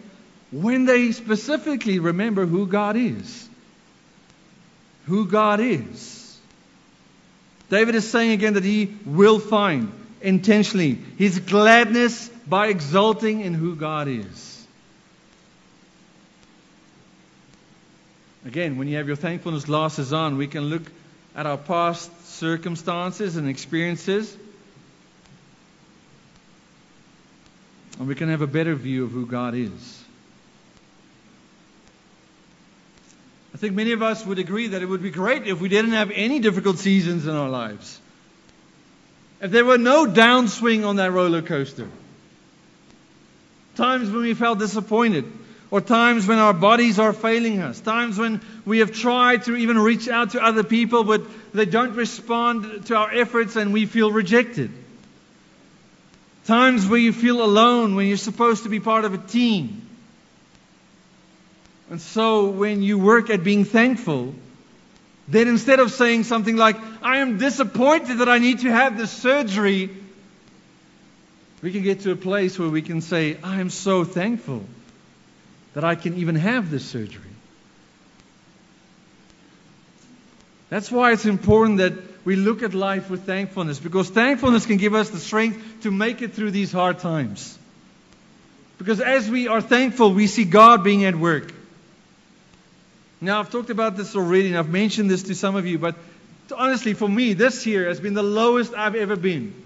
[0.54, 3.50] when they specifically remember who God is.
[5.08, 6.40] Who God is.
[7.70, 9.92] David is saying again that he will find
[10.22, 14.66] intentionally his gladness by exulting in who God is.
[18.46, 20.84] Again, when you have your thankfulness glasses on, we can look
[21.36, 24.36] at our past circumstances and experiences.
[27.98, 30.04] And we can have a better view of who God is.
[33.54, 35.92] I think many of us would agree that it would be great if we didn't
[35.92, 38.00] have any difficult seasons in our lives.
[39.42, 41.88] If there were no downswing on that roller coaster.
[43.76, 45.26] Times when we felt disappointed
[45.72, 49.78] or times when our bodies are failing us, times when we have tried to even
[49.78, 51.22] reach out to other people, but
[51.54, 54.72] they don't respond to our efforts and we feel rejected.
[56.46, 59.82] Times where you feel alone when you're supposed to be part of a team.
[61.90, 64.36] And so when you work at being thankful,
[65.28, 69.12] then instead of saying something like, I am disappointed that I need to have this
[69.12, 69.90] surgery,
[71.66, 74.64] we can get to a place where we can say, I am so thankful
[75.74, 77.24] that I can even have this surgery.
[80.70, 81.94] That's why it's important that
[82.24, 86.22] we look at life with thankfulness, because thankfulness can give us the strength to make
[86.22, 87.58] it through these hard times.
[88.78, 91.52] Because as we are thankful, we see God being at work.
[93.20, 95.96] Now, I've talked about this already, and I've mentioned this to some of you, but
[96.56, 99.65] honestly, for me, this year has been the lowest I've ever been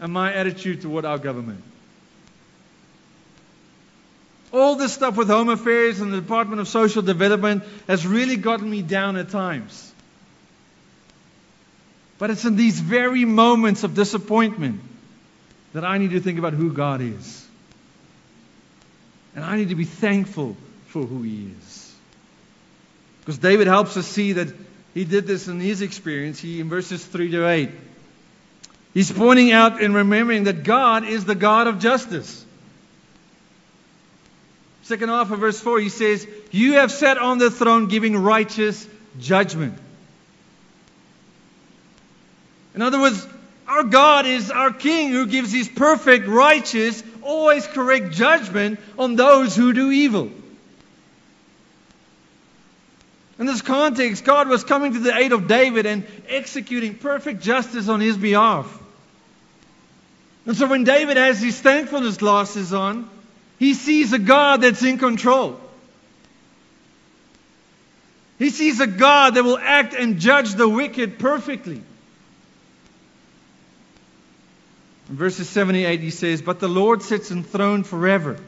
[0.00, 1.62] in my attitude toward our government.
[4.52, 8.70] All this stuff with Home Affairs and the Department of Social Development has really gotten
[8.70, 9.92] me down at times.
[12.18, 14.80] But it's in these very moments of disappointment
[15.72, 17.46] that I need to think about who God is.
[19.34, 21.94] And I need to be thankful for who He is.
[23.20, 24.48] Because David helps us see that
[24.96, 26.40] he did this in his experience.
[26.40, 27.70] He in verses 3 to 8.
[28.96, 32.42] He's pointing out and remembering that God is the God of justice.
[34.84, 38.88] Second half of verse 4, he says, You have sat on the throne giving righteous
[39.20, 39.78] judgment.
[42.74, 43.28] In other words,
[43.68, 49.54] our God is our King who gives his perfect, righteous, always correct judgment on those
[49.54, 50.30] who do evil.
[53.38, 57.90] In this context, God was coming to the aid of David and executing perfect justice
[57.90, 58.84] on his behalf.
[60.46, 63.10] And so when David has his thankfulness glasses on,
[63.58, 65.60] he sees a God that's in control.
[68.38, 71.82] He sees a God that will act and judge the wicked perfectly.
[75.08, 78.38] In verses 78, he says, But the Lord sits enthroned forever.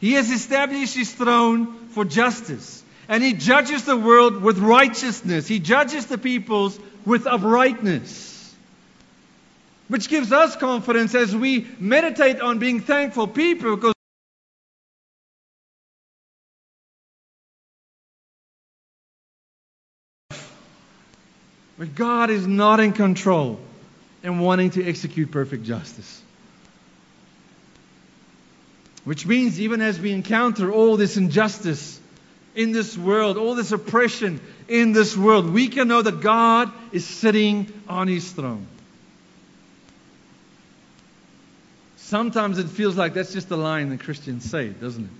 [0.00, 5.46] He has established his throne for justice, and he judges the world with righteousness.
[5.46, 8.35] He judges the peoples with uprightness.
[9.88, 13.92] Which gives us confidence as we meditate on being thankful people because
[21.78, 23.60] But God is not in control
[24.22, 26.22] and wanting to execute perfect justice.
[29.04, 32.00] Which means, even as we encounter all this injustice
[32.54, 37.06] in this world, all this oppression in this world, we can know that God is
[37.06, 38.66] sitting on his throne.
[42.06, 45.10] Sometimes it feels like that's just a line that Christians say, doesn't it?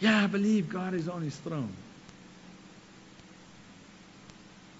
[0.00, 1.70] Yeah, I believe God is on his throne.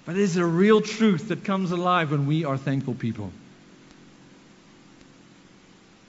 [0.07, 3.31] But there's a real truth that comes alive when we are thankful people.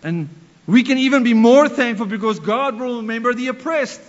[0.04, 0.30] And
[0.66, 4.00] we can even be more thankful because God will remember the oppressed.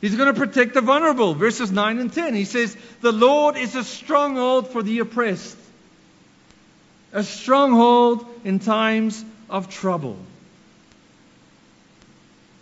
[0.00, 1.34] He's going to protect the vulnerable.
[1.34, 2.34] Verses 9 and 10.
[2.34, 5.58] He says, The Lord is a stronghold for the oppressed,
[7.12, 10.16] a stronghold in times of trouble.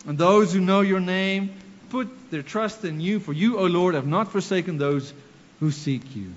[0.06, 1.54] And those who know your name
[1.90, 5.12] put their trust in you, for you, O Lord, have not forsaken those
[5.60, 6.32] who seek you.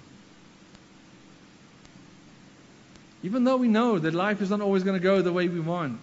[3.24, 5.60] Even though we know that life is not always going to go the way we
[5.60, 6.00] want,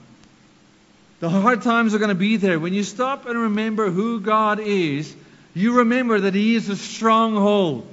[1.20, 2.60] the hard times are going to be there.
[2.60, 5.14] When you stop and remember who God is,
[5.52, 7.92] you remember that He is a stronghold.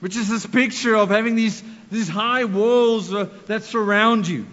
[0.00, 4.46] Which is this picture of having these, these high walls uh, that surround you.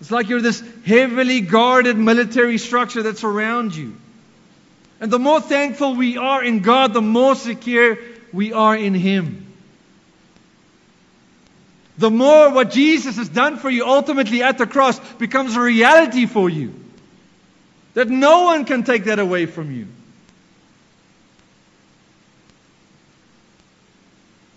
[0.00, 3.96] It's like you're this heavily guarded military structure that's around you.
[5.00, 7.98] And the more thankful we are in God, the more secure
[8.32, 9.44] we are in Him
[11.96, 16.26] the more what Jesus has done for you ultimately at the cross becomes a reality
[16.26, 16.74] for you.
[17.94, 19.86] That no one can take that away from you.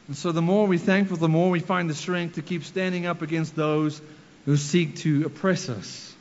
[0.07, 3.05] And so the more we're thankful, the more we find the strength to keep standing
[3.05, 4.01] up against those
[4.45, 6.15] who seek to oppress us.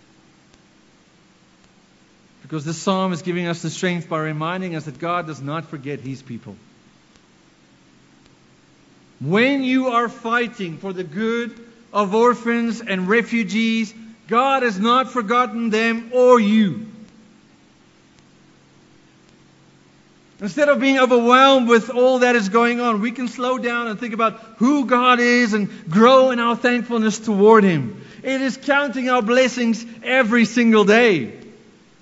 [2.43, 5.67] Because this psalm is giving us the strength by reminding us that God does not
[5.67, 6.57] forget his people.
[9.21, 11.59] When you are fighting for the good
[11.93, 13.95] of orphans and refugees,
[14.29, 16.87] God has not forgotten them or you.
[20.41, 23.99] Instead of being overwhelmed with all that is going on, we can slow down and
[23.99, 28.05] think about who God is and grow in our thankfulness toward Him.
[28.23, 31.33] It is counting our blessings every single day,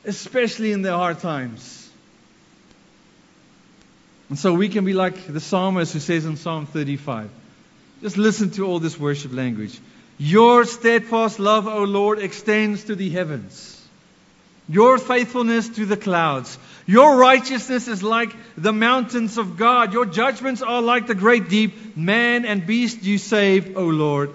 [0.05, 1.89] especially in the hard times.
[4.28, 7.30] And so we can be like the psalmist who says in Psalm 35.
[8.03, 9.78] Just listen to all this worship language.
[10.18, 13.80] Your steadfast love, O Lord, extends to the heavens.
[14.68, 16.59] Your faithfulness to the clouds.
[16.87, 19.93] Your righteousness is like the mountains of God.
[19.93, 21.97] Your judgments are like the great deep.
[21.97, 24.32] Man and beast you save, O Lord.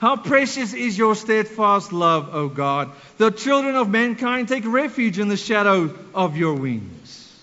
[0.00, 2.90] How precious is your steadfast love, O God.
[3.18, 7.40] The children of mankind take refuge in the shadow of your wings.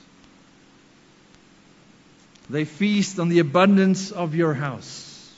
[2.49, 5.31] They feast on the abundance of your house,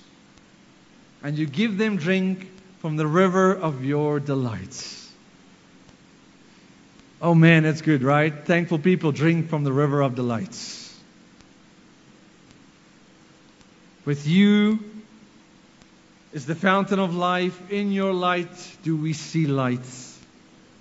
[1.22, 2.50] and you give them drink
[2.80, 5.01] from the river of your delights.
[7.22, 8.34] Oh man, that's good, right?
[8.34, 10.80] Thankful people drink from the river of delights.
[14.06, 14.80] With you
[16.34, 17.72] is the fountain of life.
[17.72, 18.50] In your light
[18.82, 19.86] do we see light.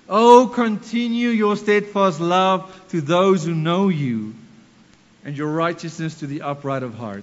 [0.08, 4.34] Oh, continue your steadfast love to those who know you,
[5.24, 7.22] and your righteousness to the upright of heart.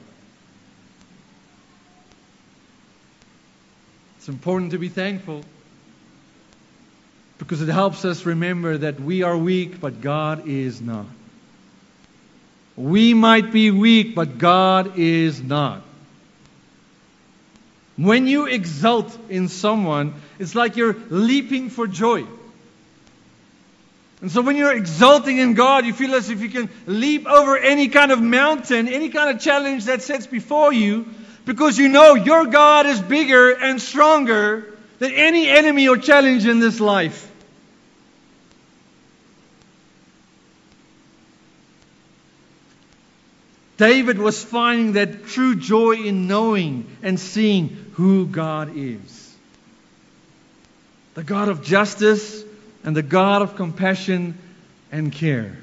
[4.17, 5.43] It's important to be thankful
[7.37, 11.05] because it helps us remember that we are weak, but God is not.
[12.75, 15.81] We might be weak, but God is not.
[17.95, 22.25] When you exult in someone, it's like you're leaping for joy.
[24.21, 27.57] And so when you're exulting in God, you feel as if you can leap over
[27.57, 31.07] any kind of mountain, any kind of challenge that sits before you,
[31.45, 36.59] because you know your God is bigger and stronger than any enemy or challenge in
[36.59, 37.31] this life.
[43.77, 49.27] David was finding that true joy in knowing and seeing who God is
[51.17, 52.43] the God of justice
[52.83, 54.37] and the God of compassion
[54.91, 55.57] and care.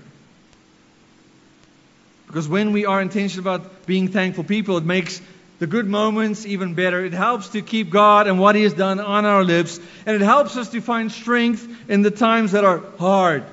[2.27, 5.23] Because when we are intentional about being thankful people, it makes
[5.59, 7.05] the good moments even better.
[7.05, 10.23] It helps to keep God and what He has done on our lips, and it
[10.23, 13.45] helps us to find strength in the times that are hard,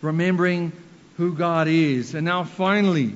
[0.00, 0.72] remembering
[1.16, 2.14] who God is.
[2.14, 3.14] And now, finally,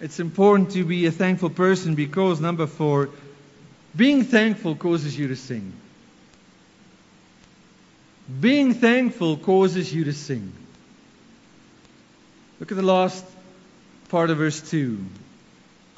[0.00, 3.10] it's important to be a thankful person because, number four,
[3.96, 5.72] being thankful causes you to sing.
[8.40, 10.52] Being thankful causes you to sing.
[12.60, 13.24] Look at the last
[14.08, 14.98] part of verse 2.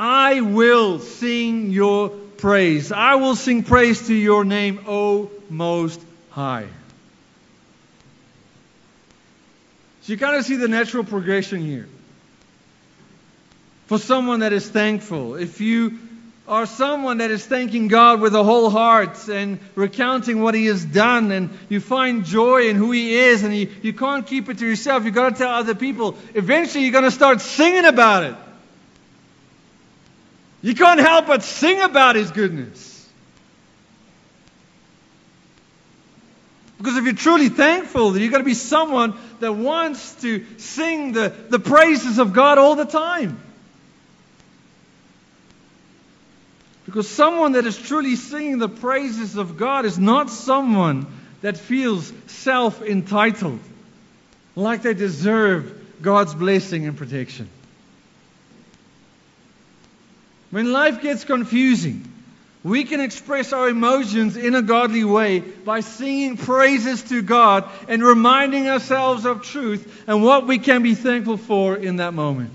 [0.01, 2.91] I will sing your praise.
[2.91, 6.67] I will sing praise to your name, O Most High.
[10.01, 11.87] So you kind of see the natural progression here
[13.89, 15.35] for someone that is thankful.
[15.35, 15.99] If you
[16.49, 20.83] are someone that is thanking God with a whole heart and recounting what He has
[20.83, 24.61] done, and you find joy in who He is, and you, you can't keep it
[24.61, 28.25] to yourself, you've got to tell other people, eventually you're going to start singing about
[28.25, 28.35] it.
[30.63, 32.91] You can't help but sing about His goodness.
[36.79, 41.29] Because if you're truly thankful, you've got to be someone that wants to sing the,
[41.51, 43.39] the praises of God all the time.
[46.87, 51.07] Because someone that is truly singing the praises of God is not someone
[51.43, 53.61] that feels self entitled,
[54.57, 57.49] like they deserve God's blessing and protection.
[60.51, 62.11] When life gets confusing,
[62.63, 68.03] we can express our emotions in a godly way by singing praises to God and
[68.03, 72.51] reminding ourselves of truth and what we can be thankful for in that moment.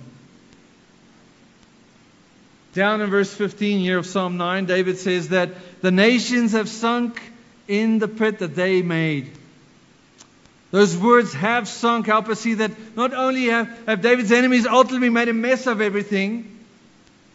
[2.73, 5.49] Down in verse 15 here of Psalm 9, David says that
[5.81, 7.21] the nations have sunk
[7.67, 9.31] in the pit that they made.
[10.71, 15.09] Those words have sunk help us see that not only have, have David's enemies ultimately
[15.09, 16.54] made a mess of everything,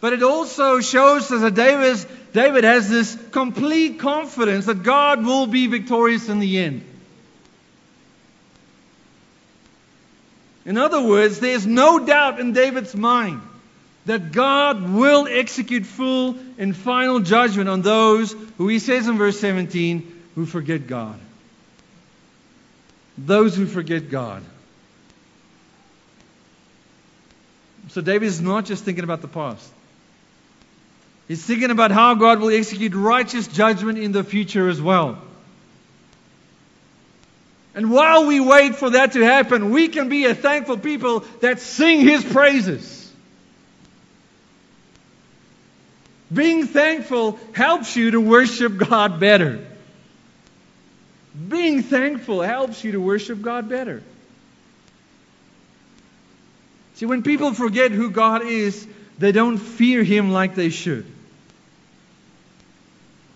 [0.01, 5.45] but it also shows us that David, David has this complete confidence that God will
[5.45, 6.83] be victorious in the end.
[10.65, 13.41] In other words, there's no doubt in David's mind
[14.05, 19.39] that God will execute full and final judgment on those who he says in verse
[19.39, 21.19] 17 who forget God.
[23.17, 24.43] Those who forget God.
[27.89, 29.71] So David is not just thinking about the past.
[31.31, 35.17] He's thinking about how God will execute righteous judgment in the future as well.
[37.73, 41.61] And while we wait for that to happen, we can be a thankful people that
[41.61, 43.09] sing his praises.
[46.33, 49.65] Being thankful helps you to worship God better.
[51.47, 54.03] Being thankful helps you to worship God better.
[56.95, 58.85] See, when people forget who God is,
[59.17, 61.05] they don't fear Him like they should.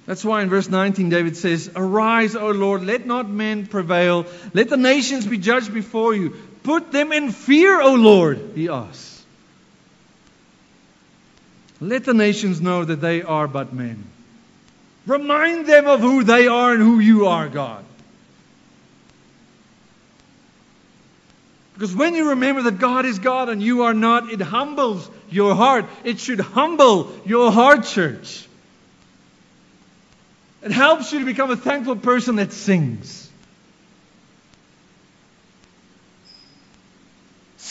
[0.06, 4.26] That's why in verse 19 David says, Arise, O Lord, let not men prevail.
[4.54, 6.36] Let the nations be judged before you.
[6.64, 9.24] Put them in fear, O Lord, he asks.
[11.82, 14.04] Let the nations know that they are but men.
[15.08, 17.84] Remind them of who they are and who you are, God.
[21.74, 25.54] Because when you remember that God is God and you are not, it humbles your
[25.56, 25.86] heart.
[26.04, 28.48] It should humble your heart, church.
[30.66, 33.26] It helps you to become a thankful person that sings.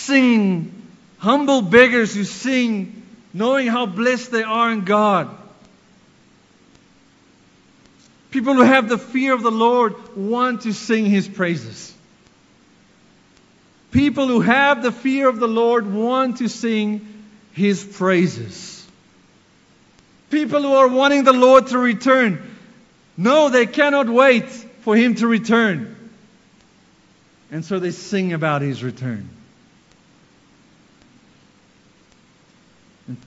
[0.05, 0.86] singing,
[1.18, 5.30] humble beggars who sing, knowing how blessed they are in God.
[8.30, 11.92] People who have the fear of the Lord want to sing His praises.
[13.92, 18.84] People who have the fear of the Lord want to sing His praises.
[20.30, 22.53] People who are wanting the Lord to return.
[23.17, 25.97] No, they cannot wait for Him to return.
[27.51, 29.29] And so they sing about His return.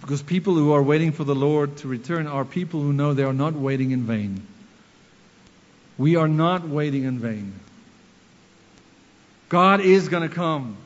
[0.02, 3.24] Because people who are waiting for the Lord to return are people who know they
[3.24, 4.46] are not waiting in vain.
[5.98, 7.54] We are not waiting in vain.
[9.50, 10.78] God is going to come.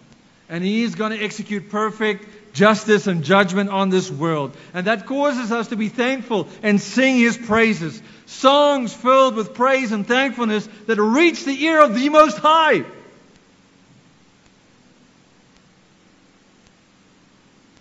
[0.49, 4.55] And He is going to execute perfect justice and judgment on this world.
[4.73, 8.01] And that causes us to be thankful and sing His praises.
[8.25, 12.85] Songs filled with praise and thankfulness that reach the ear of the Most High.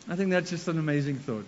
[0.09, 1.47] I think that's just an amazing thought.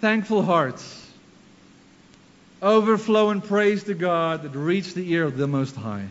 [0.00, 1.04] Thankful hearts
[2.62, 6.06] overflow in praise to God that reach the ear of the Most High.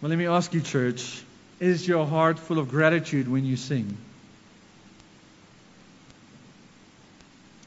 [0.00, 1.22] Well, let me ask you, church
[1.58, 3.96] is your heart full of gratitude when you sing?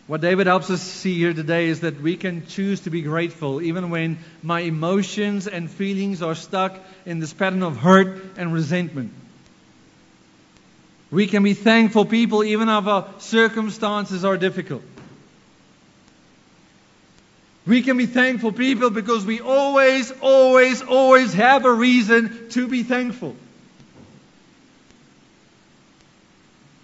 [0.07, 3.61] What David helps us see here today is that we can choose to be grateful
[3.61, 9.13] even when my emotions and feelings are stuck in this pattern of hurt and resentment.
[11.11, 14.84] We can be thankful people even if our circumstances are difficult.
[17.66, 22.84] We can be thankful people because we always, always, always have a reason to be
[22.84, 23.36] thankful.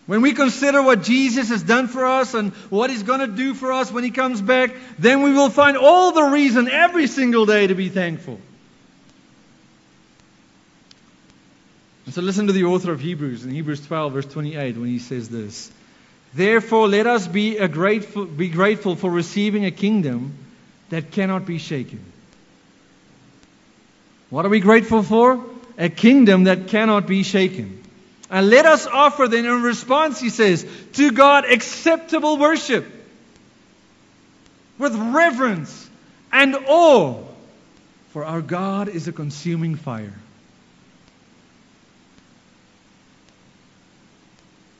[0.05, 3.53] When we consider what Jesus has done for us and what He's going to do
[3.53, 7.45] for us when He comes back, then we will find all the reason every single
[7.45, 8.39] day to be thankful.
[12.05, 14.99] And so listen to the author of Hebrews in Hebrews 12, verse 28, when he
[14.99, 15.69] says this
[16.33, 20.37] Therefore, let us be, grateful, be grateful for receiving a kingdom
[20.89, 22.03] that cannot be shaken.
[24.29, 25.43] What are we grateful for?
[25.77, 27.83] A kingdom that cannot be shaken.
[28.29, 32.85] And let us offer then in response, he says, to God acceptable worship
[34.77, 35.89] with reverence
[36.31, 37.23] and awe,
[38.09, 40.13] for our God is a consuming fire.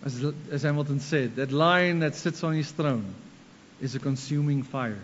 [0.03, 3.13] As, as Hamilton said, that lion that sits on his throne
[3.81, 5.01] is a consuming fire.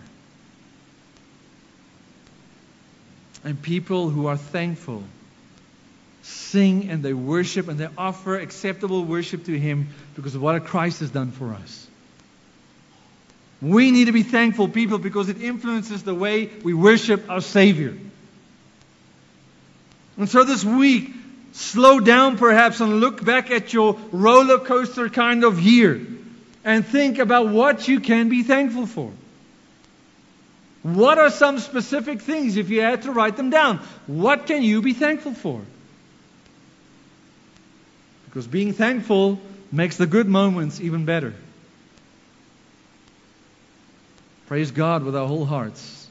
[3.43, 5.03] And people who are thankful
[6.23, 11.01] sing and they worship and they offer acceptable worship to Him because of what Christ
[11.01, 11.87] has done for us.
[13.61, 17.97] We need to be thankful people because it influences the way we worship our Savior.
[20.17, 21.09] And so this week,
[21.53, 26.05] slow down perhaps and look back at your roller coaster kind of year
[26.65, 29.11] and think about what you can be thankful for.
[30.83, 33.79] What are some specific things, if you had to write them down?
[34.05, 35.61] What can you be thankful for?
[38.25, 39.39] Because being thankful
[39.71, 41.33] makes the good moments even better.
[44.47, 46.09] Praise God with our whole hearts.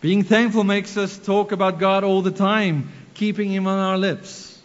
[0.00, 4.60] Being thankful makes us talk about God all the time, keeping Him on our lips.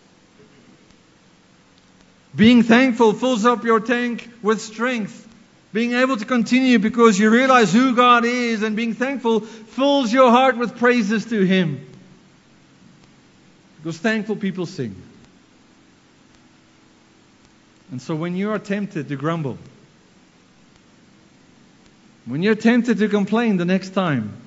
[2.35, 5.27] Being thankful fills up your tank with strength
[5.73, 10.29] being able to continue because you realize who God is and being thankful fills your
[10.29, 11.85] heart with praises to Him.
[13.77, 14.95] Because thankful people sing.
[17.91, 19.57] And so when you are tempted to grumble,
[22.25, 24.37] when you're tempted to complain the next time,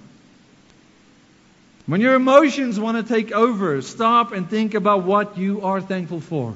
[1.87, 6.21] when your emotions want to take over, stop and think about what you are thankful
[6.21, 6.55] for.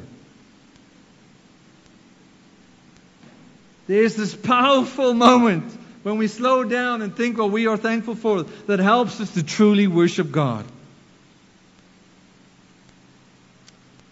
[3.90, 8.44] There's this powerful moment when we slow down and think what we are thankful for
[8.68, 10.64] that helps us to truly worship God.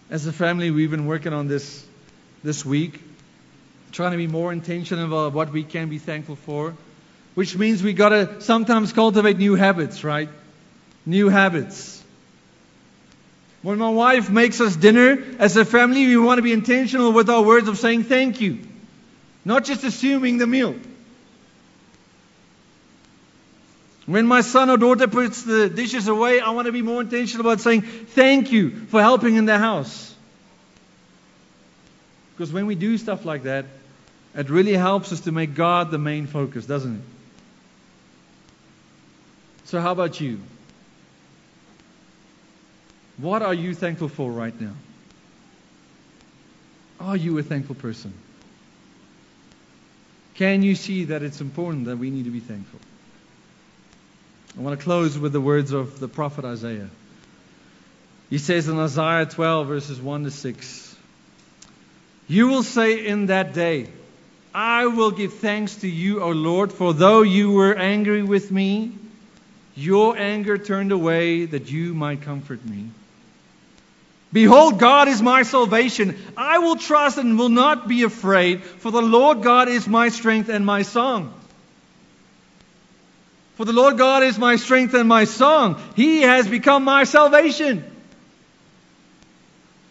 [0.09, 1.87] As a family, we've been working on this
[2.43, 2.99] this week,
[3.93, 6.75] trying to be more intentional about what we can be thankful for,
[7.35, 10.27] which means we got to sometimes cultivate new habits, right?
[11.05, 12.03] New habits.
[13.61, 17.29] When my wife makes us dinner as a family, we want to be intentional with
[17.29, 18.68] our words of saying thank you.
[19.49, 20.75] Not just assuming the meal.
[24.05, 27.47] When my son or daughter puts the dishes away, I want to be more intentional
[27.47, 30.13] about saying thank you for helping in the house.
[32.31, 33.65] Because when we do stuff like that,
[34.35, 37.01] it really helps us to make God the main focus, doesn't it?
[39.63, 40.41] So, how about you?
[43.17, 44.75] What are you thankful for right now?
[46.99, 48.13] Are you a thankful person?
[50.39, 52.79] Can you see that it's important that we need to be thankful?
[54.57, 56.89] I want to close with the words of the prophet Isaiah.
[58.29, 60.95] He says in Isaiah 12, verses 1 to 6
[62.29, 63.89] You will say in that day,
[64.55, 68.93] I will give thanks to you, O Lord, for though you were angry with me,
[69.75, 72.91] your anger turned away that you might comfort me.
[74.31, 76.17] Behold, God is my salvation.
[76.37, 80.49] I will trust and will not be afraid, for the Lord God is my strength
[80.49, 81.33] and my song.
[83.55, 85.81] For the Lord God is my strength and my song.
[85.95, 87.83] He has become my salvation.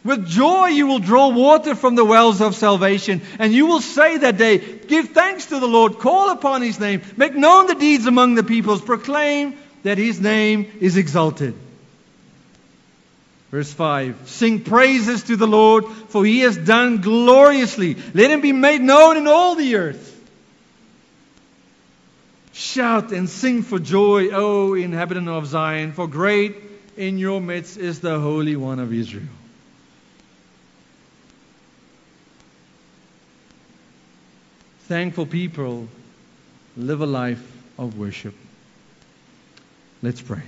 [0.04, 4.18] With joy you will draw water from the wells of salvation, and you will say
[4.18, 8.06] that day, Give thanks to the Lord, call upon his name, make known the deeds
[8.06, 11.54] among the peoples, proclaim that his name is exalted.
[13.50, 17.96] Verse 5 Sing praises to the Lord, for he has done gloriously.
[18.14, 20.14] Let him be made known in all the earth.
[22.52, 26.56] Shout and sing for joy, O inhabitant of Zion, for great
[26.96, 29.28] in your midst is the Holy One of Israel.
[34.88, 35.86] Thankful people
[36.76, 37.44] live a life
[37.78, 38.34] of worship.
[40.02, 40.42] Let's pray.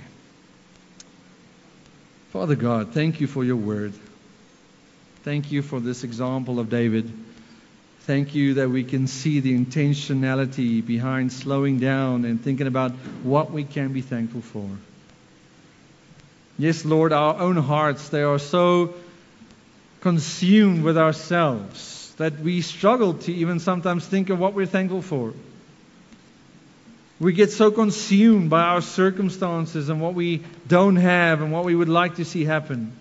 [2.31, 3.93] Father God, thank you for your word.
[5.23, 7.11] Thank you for this example of David.
[8.03, 13.51] Thank you that we can see the intentionality behind slowing down and thinking about what
[13.51, 14.69] we can be thankful for.
[16.57, 18.93] Yes, Lord, our own hearts, they are so
[19.99, 25.33] consumed with ourselves that we struggle to even sometimes think of what we're thankful for.
[27.21, 31.75] We get so consumed by our circumstances and what we don't have and what we
[31.75, 32.91] would like to see happen.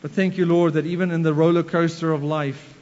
[0.00, 2.74] But thank you, Lord, that even in the roller coaster of life,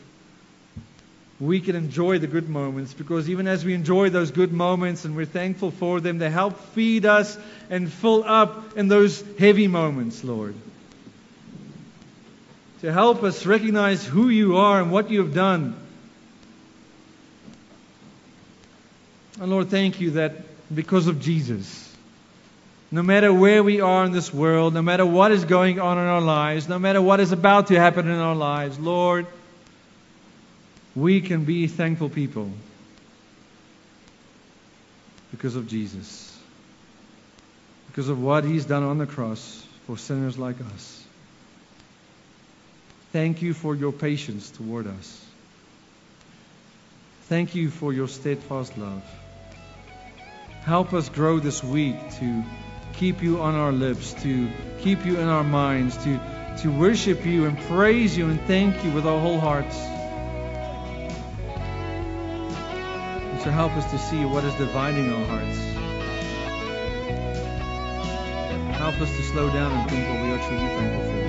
[1.41, 5.16] we can enjoy the good moments because even as we enjoy those good moments and
[5.16, 7.39] we're thankful for them, they help feed us
[7.70, 10.55] and fill up in those heavy moments, Lord
[12.85, 15.74] to help us recognize who you are and what you have done.
[19.41, 20.32] And Lord, thank you that
[20.74, 21.93] because of Jesus,
[22.91, 26.05] no matter where we are in this world, no matter what is going on in
[26.05, 29.26] our lives, no matter what is about to happen in our lives, Lord,
[30.95, 32.51] we can be thankful people
[35.32, 36.39] because of Jesus,
[37.89, 41.05] because of what He's done on the cross for sinners like us.
[43.12, 45.24] Thank you for your patience toward us.
[47.24, 49.03] Thank you for your steadfast love.
[50.64, 52.42] Help us grow this week to
[52.94, 56.18] keep you on our lips, to keep you in our minds, to,
[56.62, 59.76] to worship you and praise you and thank you with our whole hearts.
[63.30, 65.58] And so help us to see what is dividing our hearts.
[68.78, 71.23] Help us to slow down and think what we are truly thankful for.